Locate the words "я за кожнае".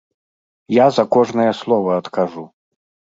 0.83-1.45